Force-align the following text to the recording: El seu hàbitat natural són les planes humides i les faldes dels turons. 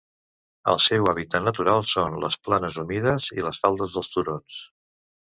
El 0.71 0.79
seu 0.85 1.09
hàbitat 1.09 1.43
natural 1.47 1.83
són 1.91 2.15
les 2.23 2.37
planes 2.47 2.79
humides 2.83 3.27
i 3.41 3.45
les 3.49 3.59
faldes 3.65 3.93
dels 3.99 4.09
turons. 4.15 4.57